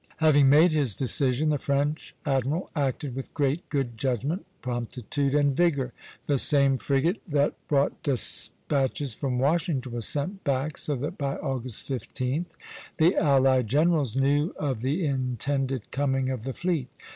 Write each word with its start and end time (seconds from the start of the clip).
Having 0.17 0.49
made 0.49 0.71
his 0.71 0.95
decision, 0.95 1.49
the 1.49 1.59
French 1.59 2.15
admiral 2.25 2.71
acted 2.75 3.13
with 3.15 3.31
great 3.35 3.69
good 3.69 3.99
judgment, 3.99 4.47
promptitude, 4.63 5.35
and 5.35 5.55
vigor. 5.55 5.93
The 6.25 6.39
same 6.39 6.79
frigate 6.79 7.21
that 7.27 7.53
brought 7.67 8.01
despatches 8.01 9.13
from 9.13 9.37
Washington 9.37 9.91
was 9.91 10.07
sent 10.07 10.43
back, 10.43 10.77
so 10.79 10.95
that 10.95 11.19
by 11.19 11.35
August 11.35 11.87
15th 11.87 12.47
the 12.97 13.15
allied 13.15 13.67
generals 13.67 14.15
knew 14.15 14.53
of 14.57 14.81
the 14.81 15.05
intended 15.05 15.91
coming 15.91 16.31
of 16.31 16.45
the 16.45 16.53
fleet. 16.53 16.87